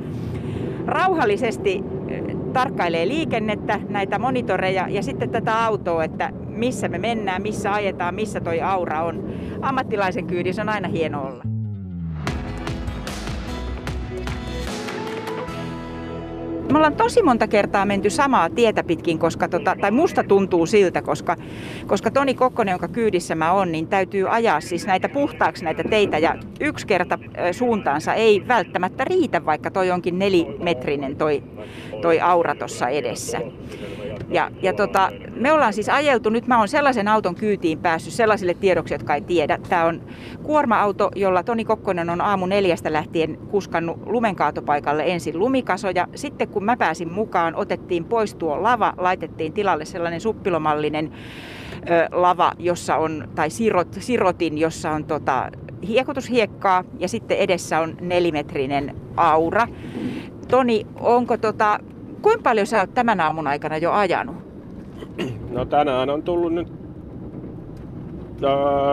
rauhallisesti 0.87 1.83
eh, 2.09 2.23
tarkkailee 2.53 3.09
liikennettä, 3.09 3.81
näitä 3.89 4.19
monitoreja 4.19 4.89
ja 4.89 5.03
sitten 5.03 5.31
tätä 5.31 5.65
autoa, 5.65 6.05
että 6.05 6.31
missä 6.47 6.89
me 6.89 6.99
mennään, 6.99 7.43
missä 7.43 7.73
ajetaan, 7.73 8.15
missä 8.15 8.41
toi 8.41 8.61
aura 8.61 9.03
on. 9.03 9.33
Ammattilaisen 9.63 10.27
kyydissä 10.27 10.63
on 10.63 10.69
aina 10.69 10.89
hieno 10.89 11.27
olla. 11.27 11.60
Me 16.71 16.77
ollaan 16.77 16.97
tosi 16.97 17.23
monta 17.23 17.49
kertaa 17.49 17.85
menty 17.85 18.11
samaa 18.11 18.51
tietä 18.51 18.85
pitkin, 18.85 19.19
koska 19.19 19.49
tota, 19.49 19.77
tai 19.81 19.91
musta 19.91 20.25
tuntuu 20.25 20.67
siltä, 20.67 21.03
koska, 21.03 21.37
koska 21.87 22.11
Toni 22.11 22.35
Kokkonen, 22.35 22.73
jonka 22.73 22.89
kyydissä 22.89 23.35
mä 23.35 23.53
on, 23.53 23.73
niin 23.73 23.87
täytyy 23.87 24.35
ajaa 24.35 24.61
siis 24.61 24.87
näitä 24.87 25.09
puhtaaksi 25.09 25.65
näitä 25.65 25.85
teitä 25.85 26.19
ja 26.19 26.37
yksi 26.61 26.87
kerta 26.87 27.19
suuntaansa 27.53 28.15
ei 28.15 28.45
välttämättä 28.49 29.05
riitä, 29.05 29.47
vaikka 29.47 29.71
toi 29.71 29.91
onkin 29.91 30.19
nelimetrinen 30.19 31.17
toi, 31.17 31.43
toi 32.03 32.21
aura 32.21 32.55
tuossa 32.55 32.89
edessä. 32.89 33.41
Ja, 34.31 34.51
ja 34.63 34.73
tota, 34.73 35.11
me 35.35 35.53
ollaan 35.53 35.73
siis 35.73 35.89
ajeltu, 35.89 36.31
nyt 36.31 36.47
mä 36.47 36.59
oon 36.59 36.69
sellaisen 36.69 37.09
auton 37.09 37.35
kyytiin 37.35 37.79
päässyt 37.79 38.13
sellaisille 38.13 38.55
tiedoksi, 38.55 38.95
jotka 38.95 39.15
ei 39.15 39.21
tiedä. 39.21 39.59
Tämä 39.69 39.85
on 39.85 40.03
kuorma-auto, 40.43 41.11
jolla 41.17 41.43
Toni 41.43 41.65
Kokkonen 41.65 42.11
on 42.11 42.21
aamu 42.21 42.47
neljästä 42.47 42.93
lähtien 42.93 43.39
kuskannut 43.51 43.99
lumenkaatopaikalle 44.07 45.05
ensin 45.07 45.39
lumikasoja. 45.39 46.07
Sitten 46.15 46.49
kun 46.49 46.65
mä 46.65 46.77
pääsin 46.77 47.13
mukaan, 47.13 47.55
otettiin 47.55 48.05
pois 48.05 48.35
tuo 48.35 48.63
lava, 48.63 48.95
laitettiin 48.97 49.53
tilalle 49.53 49.85
sellainen 49.85 50.21
suppilomallinen 50.21 51.13
ö, 51.91 52.09
lava, 52.13 52.53
jossa 52.59 52.97
on, 52.97 53.29
tai 53.35 53.51
sirot, 53.51 53.97
sirotin, 53.99 54.59
jossa 54.59 54.91
on 54.91 55.05
tota, 55.05 55.51
hiekotushiekkaa 55.89 56.85
ja 56.99 57.09
sitten 57.09 57.39
edessä 57.39 57.81
on 57.81 57.97
nelimetrinen 58.01 58.97
aura. 59.17 59.69
Toni, 60.49 60.87
onko 61.01 61.37
tota, 61.37 61.79
Kuinka 62.23 62.43
paljon 62.43 62.67
sä 62.67 62.81
oot 62.81 62.95
tämän 62.95 63.21
aamun 63.21 63.47
aikana 63.47 63.77
jo 63.77 63.93
ajanut? 63.93 64.37
No 65.51 65.65
tänään 65.65 66.11
on 66.11 66.23
tullut 66.23 66.55
nyt 66.55 66.69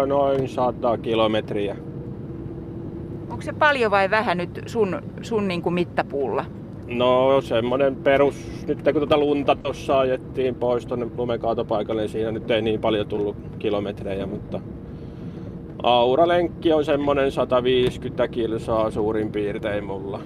noin 0.07 0.49
100 0.49 0.97
kilometriä. 0.97 1.75
Onko 3.29 3.41
se 3.41 3.53
paljon 3.53 3.91
vai 3.91 4.09
vähän 4.09 4.37
nyt 4.37 4.61
sun, 4.65 5.01
sun 5.21 5.47
niin 5.47 5.61
kuin 5.61 5.73
mittapuulla? 5.73 6.45
No 6.87 7.41
semmonen 7.41 7.95
perus, 7.95 8.35
nyt 8.67 8.83
kun 8.83 8.93
tuota 8.93 9.17
lunta 9.17 9.55
tuossa 9.55 9.99
ajettiin 9.99 10.55
pois 10.55 10.85
tuonne 10.85 11.07
lumekaatopaikalle, 11.17 12.01
niin 12.01 12.09
siinä 12.09 12.31
nyt 12.31 12.51
ei 12.51 12.61
niin 12.61 12.81
paljon 12.81 13.07
tullut 13.07 13.35
kilometrejä, 13.59 14.25
mutta 14.25 14.59
auralenkki 15.83 16.73
on 16.73 16.85
semmonen 16.85 17.31
150 17.31 18.27
kilsaa 18.27 18.91
suurin 18.91 19.31
piirtein 19.31 19.83
mulla 19.83 20.19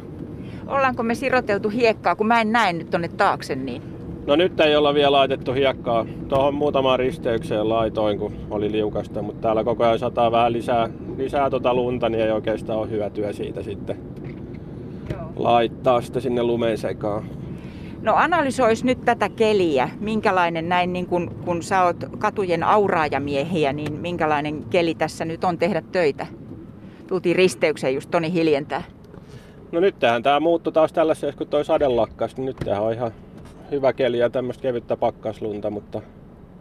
ollaanko 0.71 1.03
me 1.03 1.15
siroteltu 1.15 1.69
hiekkaa, 1.69 2.15
kun 2.15 2.27
mä 2.27 2.41
en 2.41 2.51
näe 2.51 2.73
nyt 2.73 2.89
tonne 2.89 3.07
taakse 3.07 3.55
niin? 3.55 3.81
No 4.27 4.35
nyt 4.35 4.59
ei 4.59 4.75
olla 4.75 4.93
vielä 4.93 5.11
laitettu 5.11 5.53
hiekkaa. 5.53 6.05
Tuohon 6.27 6.53
muutamaan 6.53 6.99
risteykseen 6.99 7.69
laitoin, 7.69 8.19
kun 8.19 8.33
oli 8.49 8.71
liukasta, 8.71 9.21
mutta 9.21 9.41
täällä 9.41 9.63
koko 9.63 9.83
ajan 9.83 9.99
sataa 9.99 10.31
vähän 10.31 10.53
lisää, 10.53 10.89
lisää 11.17 11.49
tota 11.49 11.73
lunta, 11.73 12.09
niin 12.09 12.23
ei 12.23 12.31
oikeastaan 12.31 12.79
ole 12.79 12.89
hyötyä 12.89 13.33
siitä 13.33 13.63
sitten 13.63 13.97
Joo. 15.09 15.21
laittaa 15.35 16.01
sitä 16.01 16.19
sinne 16.19 16.43
lumeen 16.43 16.77
sekaan. 16.77 17.23
No 18.01 18.13
analysois 18.15 18.83
nyt 18.83 19.05
tätä 19.05 19.29
keliä. 19.29 19.89
Minkälainen 19.99 20.69
näin, 20.69 20.93
niin 20.93 21.07
kun, 21.07 21.35
kun 21.45 21.63
sä 21.63 21.83
oot 21.83 22.03
katujen 22.17 22.63
auraajamiehiä, 22.63 23.73
niin 23.73 23.93
minkälainen 23.93 24.63
keli 24.63 24.95
tässä 24.95 25.25
nyt 25.25 25.43
on 25.43 25.57
tehdä 25.57 25.81
töitä? 25.91 26.27
Tultiin 27.07 27.35
risteykseen 27.35 27.93
just 27.95 28.11
Toni 28.11 28.33
hiljentää. 28.33 28.83
No 29.71 29.79
nyt 29.79 29.99
tähän 29.99 30.23
tää 30.23 30.39
muuttu 30.39 30.71
taas 30.71 30.93
tällaisessa, 30.93 31.37
kun 31.37 31.47
toi 31.47 31.65
sade 31.65 31.87
lakkas, 31.87 32.37
niin 32.37 32.45
nyt 32.45 32.57
tähän 32.65 32.83
on 32.83 32.93
ihan 32.93 33.11
hyvä 33.71 33.93
keli 33.93 34.17
ja 34.17 34.29
tämmöistä 34.29 34.61
kevyttä 34.61 34.97
pakkaslunta, 34.97 35.69
mutta 35.69 36.01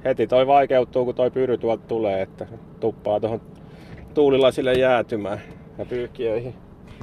heti 0.04 0.26
toi 0.26 0.46
vaikeutuu, 0.46 1.04
kun 1.04 1.14
toi 1.14 1.30
pyry 1.30 1.58
tuolta 1.58 1.86
tulee, 1.88 2.22
että 2.22 2.46
tuppaa 2.80 3.20
tuohon 3.20 3.40
tuulilasille 4.14 4.72
jäätymään 4.72 5.40
ja 5.78 5.84
pyyhkiöihin. 5.84 6.54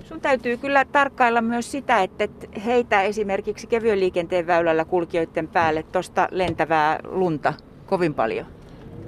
Sun 0.03 0.21
täytyy 0.21 0.57
kyllä 0.57 0.85
tarkkailla 0.85 1.41
myös 1.41 1.71
sitä, 1.71 2.03
että 2.03 2.27
heitä 2.65 3.01
esimerkiksi 3.01 3.67
kevyen 3.67 3.99
liikenteen 3.99 4.47
väylällä 4.47 4.85
kulkijoiden 4.85 5.47
päälle 5.47 5.83
tuosta 5.83 6.27
lentävää 6.31 6.99
lunta 7.03 7.53
kovin 7.85 8.13
paljon. 8.13 8.45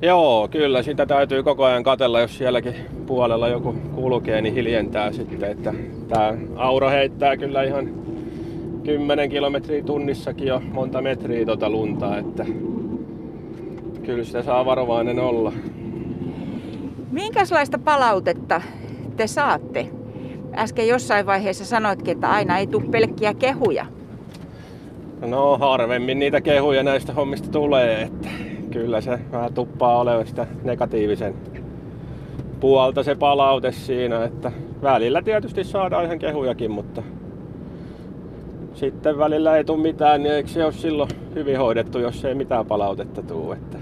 Joo, 0.01 0.47
kyllä 0.47 0.83
sitä 0.83 1.05
täytyy 1.05 1.43
koko 1.43 1.63
ajan 1.63 1.83
katella, 1.83 2.19
jos 2.19 2.37
sielläkin 2.37 2.75
puolella 3.05 3.47
joku 3.47 3.75
kulkee, 3.95 4.41
niin 4.41 4.53
hiljentää 4.53 5.11
sitten. 5.11 5.51
Että 5.51 5.73
tämä 6.07 6.33
aura 6.55 6.89
heittää 6.89 7.37
kyllä 7.37 7.63
ihan 7.63 7.89
10 8.83 9.29
kilometriä 9.29 9.83
tunnissakin 9.83 10.47
jo 10.47 10.61
monta 10.73 11.01
metriä 11.01 11.45
tuota 11.45 11.69
lunta, 11.69 12.17
että 12.17 12.45
kyllä 14.03 14.23
sitä 14.23 14.43
saa 14.43 14.65
varovainen 14.65 15.19
olla. 15.19 15.53
Minkälaista 17.11 17.79
palautetta 17.79 18.61
te 19.17 19.27
saatte? 19.27 19.87
Äsken 20.55 20.87
jossain 20.87 21.25
vaiheessa 21.25 21.65
sanoitkin, 21.65 22.11
että 22.11 22.29
aina 22.29 22.57
ei 22.57 22.67
tule 22.67 22.85
pelkkiä 22.91 23.33
kehuja. 23.33 23.85
No 25.21 25.57
harvemmin 25.57 26.19
niitä 26.19 26.41
kehuja 26.41 26.83
näistä 26.83 27.13
hommista 27.13 27.51
tulee, 27.51 28.01
että 28.01 28.48
kyllä 28.71 29.01
se 29.01 29.19
vähän 29.31 29.53
tuppaa 29.53 29.99
olevan 29.99 30.27
sitä 30.27 30.47
negatiivisen 30.63 31.33
puolta 32.59 33.03
se 33.03 33.15
palaute 33.15 33.71
siinä, 33.71 34.23
että 34.23 34.51
välillä 34.81 35.21
tietysti 35.21 35.63
saadaan 35.63 36.05
ihan 36.05 36.19
kehujakin, 36.19 36.71
mutta 36.71 37.03
sitten 38.73 39.17
välillä 39.17 39.57
ei 39.57 39.63
tule 39.63 39.81
mitään, 39.81 40.23
niin 40.23 40.35
eikö 40.35 40.49
se 40.49 40.65
ole 40.65 40.73
silloin 40.73 41.09
hyvin 41.35 41.57
hoidettu, 41.57 41.99
jos 41.99 42.25
ei 42.25 42.35
mitään 42.35 42.65
palautetta 42.65 43.21
tule. 43.21 43.55
Että... 43.55 43.77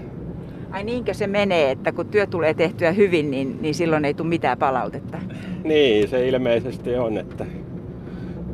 Ai 0.72 0.84
niinkö 0.84 1.14
se 1.14 1.28
menee, 1.28 1.72
että 1.72 1.92
kun 1.92 2.08
työ 2.08 2.28
tulee 2.28 2.54
tehtyä 2.54 2.92
hyvin, 2.92 3.32
niin, 3.32 3.58
niin 3.62 3.76
silloin 3.76 4.06
ei 4.06 4.14
tule 4.14 4.28
mitään 4.28 4.58
palautetta? 4.58 5.18
Niin, 5.64 6.08
se 6.08 6.28
ilmeisesti 6.28 6.96
on, 6.96 7.18
että... 7.18 7.46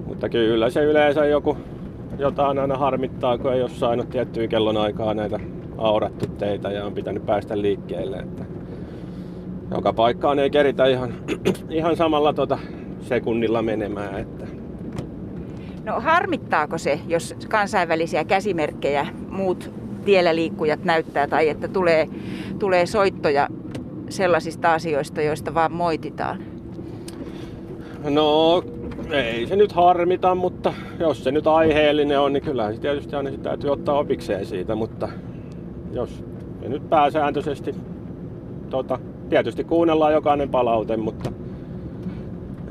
mutta 0.08 0.30
kyllä 0.30 0.70
se 0.70 0.84
yleensä 0.84 1.26
joku 1.26 1.58
jotain 2.18 2.60
aina 2.60 2.78
harmittaa, 2.78 3.38
kun 3.38 3.54
ei 3.54 3.62
ole 3.62 3.70
saanut 3.70 4.10
tiettyä 4.10 4.48
kellon 4.48 4.78
aikaa 4.78 5.14
näitä 5.14 5.40
aurattu 5.78 6.28
teitä 6.28 6.72
ja 6.72 6.86
on 6.86 6.94
pitänyt 6.94 7.26
päästä 7.26 7.62
liikkeelle. 7.62 8.18
Että 8.18 8.46
joka 9.72 9.94
paikkaan 9.94 10.40
ei 10.40 10.50
keritä 10.50 10.86
ihan, 10.86 11.14
ihan 11.70 11.96
samalla 11.96 12.34
tota 12.34 12.58
sekunnilla 13.02 13.62
menemään. 13.62 14.20
Että. 14.20 14.46
No 15.86 16.00
harmittaako 16.00 16.78
se, 16.78 17.00
jos 17.08 17.36
kansainvälisiä 17.50 18.24
käsimerkkejä 18.24 19.08
muut 19.30 19.72
tiellä 20.06 20.36
liikkujat 20.36 20.84
näyttää 20.84 21.28
tai 21.28 21.50
että 21.50 21.68
tulee, 21.68 22.10
tulee 22.60 22.86
soittoja 22.86 23.48
sellaisista 24.10 24.74
asioista, 24.74 25.22
joista 25.22 25.54
vaan 25.54 25.72
moititaan? 25.72 26.44
No 28.10 28.64
ei 29.12 29.48
se 29.48 29.56
nyt 29.56 29.72
harmita, 29.72 30.36
mutta 30.36 30.74
jos 31.00 31.24
se 31.24 31.32
nyt 31.32 31.48
aiheellinen 31.48 32.20
on, 32.20 32.34
niin 32.34 32.44
kyllä 32.44 32.74
se 32.74 32.80
tietysti 32.80 33.16
aina 33.16 33.32
täytyy 33.32 33.70
ottaa 33.70 34.00
opikseen 34.00 34.46
siitä, 34.46 34.76
mutta 34.76 35.10
jos 35.94 36.24
me 36.62 36.70
nyt 36.70 36.90
pääsääntöisesti 36.90 37.76
tota, 38.70 39.00
tietysti 39.30 39.64
kuunnellaan 39.64 40.14
jokainen 40.14 40.50
palaute, 40.50 40.98
mutta 40.98 41.32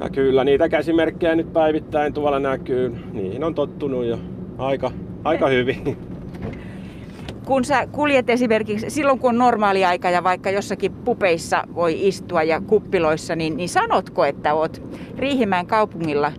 ja 0.03 0.11
kyllä 0.11 0.45
niitä 0.45 0.69
käsimerkkejä 0.69 1.35
nyt 1.35 1.53
päivittäin 1.53 2.13
tuolla 2.13 2.39
näkyy. 2.39 2.97
Niihin 3.13 3.45
on 3.45 3.55
tottunut 3.55 4.05
jo 4.05 4.19
aika, 4.59 4.91
aika 5.25 5.49
hyvin. 5.49 5.97
Kun 7.47 7.65
sä 7.65 7.87
kuljet 7.87 8.31
esimerkiksi 8.31 8.91
silloin, 8.91 9.19
kun 9.19 9.29
on 9.29 9.39
normaali 9.39 9.85
aika 9.85 10.11
ja 10.11 10.25
vaikka 10.25 10.51
jossakin 10.51 10.93
pupeissa 10.93 11.65
voi 11.75 12.09
istua 12.09 12.43
ja 12.43 12.61
kuppiloissa, 12.61 13.37
niin, 13.37 13.57
niin 13.57 13.69
sanotko, 13.69 14.25
että 14.25 14.55
oot 14.55 14.83
Riihimäen 15.19 15.67
kaupungilla 15.67 16.33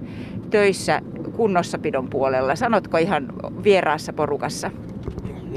töissä 0.50 1.02
kunnossapidon 1.36 2.10
puolella? 2.10 2.56
Sanotko 2.56 2.98
ihan 2.98 3.34
vieraassa 3.64 4.14
porukassa? 4.14 4.72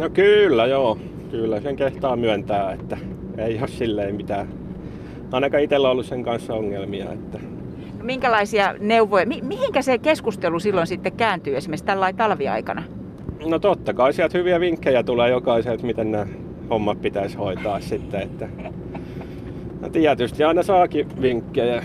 No 0.01 0.11
kyllä, 0.11 0.67
joo. 0.67 0.99
Kyllä 1.37 1.61
sen 1.61 1.77
kehtaa 1.77 2.17
myöntää, 2.17 2.73
että 2.73 2.99
ei 3.39 3.59
ole 3.59 3.69
silleen 3.69 4.15
mitään. 4.15 4.49
Ainakaan 5.33 5.63
itsellä 5.63 5.91
ollut 5.91 6.07
sen 6.07 6.23
kanssa 6.23 6.55
ongelmia. 6.55 7.13
Että... 7.13 7.39
No, 7.99 8.05
minkälaisia 8.05 8.75
neuvoja, 8.79 9.27
mi- 9.27 9.43
mihinkä 9.43 9.83
se 9.83 9.99
keskustelu 9.99 10.61
silloin 10.61 10.87
sitten 10.87 11.13
kääntyy 11.13 11.57
esimerkiksi 11.57 11.85
tällä 11.85 12.13
talviaikana? 12.13 12.83
No 13.47 13.59
totta 13.59 13.95
kai 13.95 14.13
sieltä 14.13 14.39
hyviä 14.39 14.61
vinkkejä 14.61 15.03
tulee 15.03 15.31
jokaiselta, 15.31 15.87
miten 15.87 16.13
nämä 16.13 16.27
hommat 16.71 17.03
pitäisi 17.03 17.37
hoitaa 17.37 17.81
sitten. 17.81 18.23
Että... 18.23 18.49
No 19.81 19.89
tietysti 19.89 20.45
aina 20.45 20.63
saakin 20.63 21.23
vinkkejä, 21.23 21.83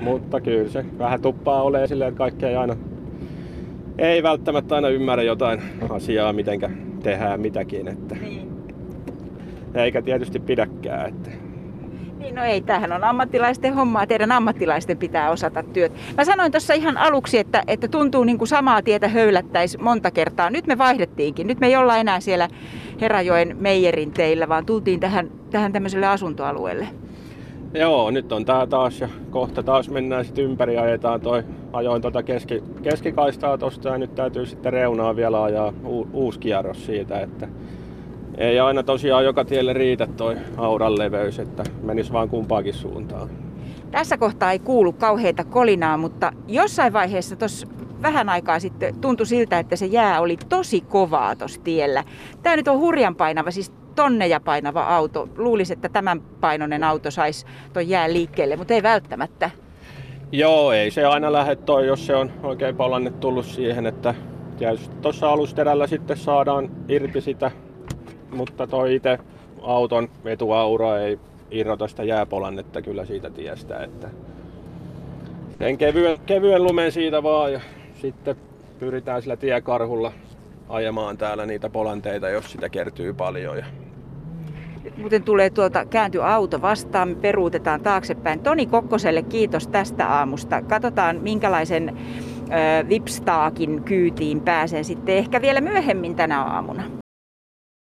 mutta 0.00 0.40
kyllä 0.40 0.68
se 0.68 0.84
vähän 0.98 1.22
tuppaa 1.22 1.62
ole 1.62 1.86
silleen, 1.86 2.08
että 2.08 2.18
kaikki 2.18 2.46
ei 2.46 2.56
aina 2.56 2.76
ei 3.98 4.22
välttämättä 4.22 4.74
aina 4.74 4.88
ymmärrä 4.88 5.22
jotain 5.22 5.62
asiaa, 5.88 6.32
mitenkä 6.32 6.70
tehdään 7.02 7.40
mitäkin. 7.40 7.88
Että... 7.88 8.14
Niin. 8.14 8.43
Eikä 9.74 10.02
tietysti 10.02 10.40
pidäkään. 10.40 11.08
Että... 11.08 11.30
Niin, 12.18 12.34
no 12.34 12.44
ei, 12.44 12.60
tämähän 12.60 12.92
on 12.92 13.04
ammattilaisten 13.04 13.74
hommaa. 13.74 14.06
Teidän 14.06 14.32
ammattilaisten 14.32 14.98
pitää 14.98 15.30
osata 15.30 15.62
työt. 15.62 15.92
Mä 16.16 16.24
sanoin 16.24 16.52
tuossa 16.52 16.74
ihan 16.74 16.96
aluksi, 16.96 17.38
että, 17.38 17.62
että 17.66 17.88
tuntuu 17.88 18.24
niin 18.24 18.38
kuin 18.38 18.48
samaa 18.48 18.82
tietä 18.82 19.08
höylättäisi 19.08 19.78
monta 19.78 20.10
kertaa. 20.10 20.50
Nyt 20.50 20.66
me 20.66 20.78
vaihdettiinkin. 20.78 21.46
Nyt 21.46 21.60
me 21.60 21.66
ei 21.66 21.76
olla 21.76 21.96
enää 21.96 22.20
siellä 22.20 22.48
Herajoen 23.00 23.56
Meijerin 23.60 24.10
teillä, 24.10 24.48
vaan 24.48 24.66
tultiin 24.66 25.00
tähän, 25.00 25.30
tähän 25.50 25.72
tämmöiselle 25.72 26.06
asuntoalueelle. 26.06 26.88
Joo, 27.74 28.10
nyt 28.10 28.32
on 28.32 28.44
tää 28.44 28.66
taas 28.66 29.00
ja 29.00 29.08
kohta 29.30 29.62
taas 29.62 29.90
mennään 29.90 30.24
sitten 30.24 30.44
ympäri 30.44 30.78
ajetaan 30.78 31.20
toi, 31.20 31.42
ajoin 31.72 32.02
tuota 32.02 32.22
keski, 32.22 32.62
keskikaistaa 32.82 33.58
tosta 33.58 33.88
ja 33.88 33.98
nyt 33.98 34.14
täytyy 34.14 34.46
sitten 34.46 34.72
reunaa 34.72 35.16
vielä 35.16 35.42
ajaa 35.42 35.72
u, 35.84 36.08
uusi 36.12 36.38
kierros 36.38 36.86
siitä, 36.86 37.20
että 37.20 37.48
ei 38.38 38.60
aina 38.60 38.82
tosiaan 38.82 39.24
joka 39.24 39.44
tielle 39.44 39.72
riitä 39.72 40.06
toi 40.16 40.36
auran 40.56 40.98
leveys, 40.98 41.38
että 41.38 41.64
menis 41.82 42.12
vaan 42.12 42.28
kumpaakin 42.28 42.74
suuntaan. 42.74 43.28
Tässä 43.90 44.16
kohtaa 44.16 44.52
ei 44.52 44.58
kuulu 44.58 44.92
kauheita 44.92 45.44
kolinaa, 45.44 45.96
mutta 45.96 46.32
jossain 46.48 46.92
vaiheessa 46.92 47.36
tuossa 47.36 47.66
vähän 48.02 48.28
aikaa 48.28 48.58
sitten 48.58 48.94
tuntui 49.00 49.26
siltä, 49.26 49.58
että 49.58 49.76
se 49.76 49.86
jää 49.86 50.20
oli 50.20 50.36
tosi 50.48 50.80
kovaa 50.80 51.36
tuossa 51.36 51.60
tiellä. 51.60 52.04
Tämä 52.42 52.56
nyt 52.56 52.68
on 52.68 52.78
hurjan 52.78 53.14
painava, 53.14 53.50
siis 53.50 53.72
tonneja 53.94 54.40
painava 54.40 54.82
auto. 54.82 55.28
Luulisi, 55.36 55.72
että 55.72 55.88
tämän 55.88 56.20
painoinen 56.20 56.84
auto 56.84 57.10
saisi 57.10 57.46
tuon 57.72 57.88
jää 57.88 58.12
liikkeelle, 58.12 58.56
mutta 58.56 58.74
ei 58.74 58.82
välttämättä. 58.82 59.50
Joo, 60.32 60.72
ei 60.72 60.90
se 60.90 61.04
aina 61.04 61.32
lähde 61.32 61.56
toi, 61.56 61.86
jos 61.86 62.06
se 62.06 62.16
on 62.16 62.30
oikein 62.42 62.76
palanne 62.76 63.10
tullut 63.10 63.46
siihen, 63.46 63.86
että 63.86 64.14
tuossa 65.02 65.30
alusterällä 65.30 65.86
sitten 65.86 66.16
saadaan 66.16 66.70
irti 66.88 67.20
sitä, 67.20 67.50
mutta 68.34 68.66
toi 68.66 68.94
itse 68.94 69.18
auton 69.62 70.08
etuaura 70.24 70.98
ei 70.98 71.18
irrota 71.50 71.88
sitä 71.88 72.04
jääpolannetta 72.04 72.82
kyllä 72.82 73.04
siitä 73.04 73.30
tiestä, 73.30 73.84
että 73.84 74.10
sen 75.58 75.78
kevyen, 75.78 76.18
kevyen 76.26 76.64
lumen 76.64 76.92
siitä 76.92 77.22
vaan 77.22 77.52
ja 77.52 77.60
sitten 78.00 78.36
pyritään 78.78 79.22
sillä 79.22 79.36
tiekarhulla 79.36 80.12
ajamaan 80.68 81.18
täällä 81.18 81.46
niitä 81.46 81.70
polanteita, 81.70 82.28
jos 82.28 82.52
sitä 82.52 82.68
kertyy 82.68 83.12
paljon. 83.12 83.56
Ja 83.58 83.64
muuten 84.96 85.22
tulee 85.22 85.50
tuolta 85.50 85.84
käänty 85.84 86.22
auto 86.22 86.62
vastaan, 86.62 87.08
me 87.08 87.14
peruutetaan 87.14 87.80
taaksepäin. 87.80 88.40
Toni 88.40 88.66
Kokkoselle 88.66 89.22
kiitos 89.22 89.68
tästä 89.68 90.08
aamusta. 90.08 90.62
Katsotaan 90.62 91.20
minkälaisen 91.22 91.98
Vipstaakin 92.88 93.82
kyytiin 93.82 94.40
pääsen 94.40 94.84
sitten 94.84 95.16
ehkä 95.16 95.42
vielä 95.42 95.60
myöhemmin 95.60 96.16
tänä 96.16 96.42
aamuna. 96.42 97.03